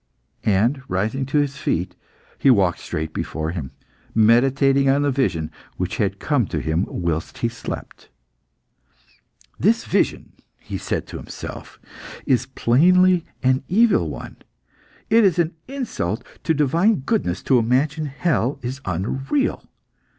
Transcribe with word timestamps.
And, 0.49 0.81
rising 0.87 1.27
to 1.27 1.37
his 1.37 1.57
feet, 1.57 1.93
he 2.39 2.49
walked 2.49 2.79
straight 2.79 3.13
before 3.13 3.51
him, 3.51 3.69
meditating 4.15 4.89
on 4.89 5.03
the 5.03 5.11
vision 5.11 5.51
which 5.77 5.97
had 5.97 6.17
come 6.17 6.47
to 6.47 6.59
him 6.59 6.85
whilst 6.89 7.37
he 7.37 7.45
was 7.47 7.53
asleep. 7.57 7.93
"This 9.59 9.85
vision," 9.85 10.31
he 10.57 10.79
said 10.79 11.05
to 11.05 11.17
himself, 11.17 11.79
"is 12.25 12.47
plainly 12.47 13.25
an 13.43 13.63
evil 13.67 14.09
one; 14.09 14.37
it 15.11 15.23
is 15.23 15.37
an 15.37 15.53
insult 15.67 16.25
to 16.45 16.55
divine 16.55 17.01
goodness 17.01 17.43
to 17.43 17.59
imagine 17.59 18.07
hell 18.07 18.57
is 18.63 18.81
unreal. 18.85 19.67